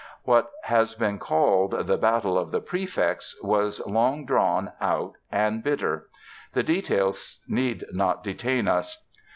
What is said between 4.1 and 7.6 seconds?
drawn out and bitter. The details